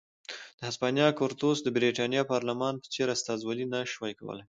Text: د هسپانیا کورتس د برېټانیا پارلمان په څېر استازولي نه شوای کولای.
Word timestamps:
د 0.59 0.59
هسپانیا 0.69 1.07
کورتس 1.19 1.57
د 1.63 1.67
برېټانیا 1.77 2.21
پارلمان 2.33 2.73
په 2.79 2.87
څېر 2.93 3.07
استازولي 3.15 3.65
نه 3.73 3.79
شوای 3.93 4.13
کولای. 4.19 4.39